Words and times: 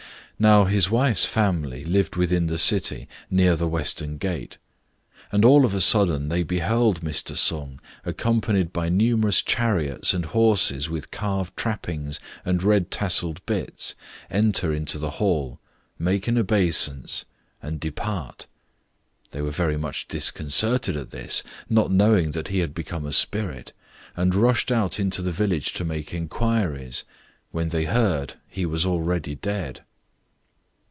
Now 0.41 0.63
his 0.65 0.89
wife's 0.89 1.25
family 1.27 1.85
lived 1.85 2.15
within 2.15 2.47
the 2.47 2.57
city, 2.57 3.07
near 3.29 3.55
the 3.55 3.67
western 3.67 4.17
gate; 4.17 4.57
and 5.31 5.45
all 5.45 5.65
of 5.65 5.75
a 5.75 5.79
sudden 5.81 6.29
they 6.29 6.41
beheld 6.41 7.01
Mr. 7.01 7.37
Sung, 7.37 7.79
accompanied 8.03 8.73
by 8.73 8.89
numerous 8.89 9.43
chariots 9.43 10.15
and 10.15 10.25
horses 10.25 10.89
with 10.89 11.11
carved 11.11 11.55
trappings 11.55 12.19
and 12.43 12.63
red 12.63 12.89
tasselled 12.89 13.45
bits, 13.45 13.93
enter 14.31 14.73
into 14.73 14.97
the 14.97 15.11
hall, 15.21 15.59
make 15.99 16.27
an 16.27 16.39
obeisance, 16.39 17.25
and 17.61 17.79
depart. 17.79 18.47
They 19.29 19.43
were 19.43 19.51
very 19.51 19.77
much 19.77 20.07
disconcerted 20.07 20.97
at 20.97 21.11
this, 21.11 21.43
not 21.69 21.91
knowing 21.91 22.31
that 22.31 22.47
he 22.47 22.61
had 22.61 22.73
become 22.73 23.05
a 23.05 23.13
spirit, 23.13 23.73
and 24.15 24.33
rushed 24.33 24.71
out 24.71 24.99
into 24.99 25.21
the 25.21 25.31
village 25.31 25.73
to 25.73 25.85
make 25.85 26.15
inquiries, 26.15 27.03
when 27.51 27.67
they 27.67 27.85
heard 27.85 28.37
he 28.47 28.65
was 28.65 28.87
already 28.87 29.35
dead. 29.35 29.81